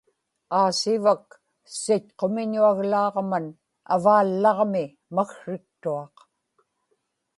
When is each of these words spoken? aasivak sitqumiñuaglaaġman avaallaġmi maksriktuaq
aasivak 0.59 1.25
sitqumiñuaglaaġman 1.81 3.45
avaallaġmi 3.93 4.85
maksriktuaq 5.15 6.15